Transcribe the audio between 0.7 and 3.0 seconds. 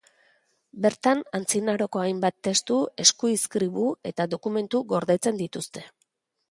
Bertan, antzinaroko hainbat testu,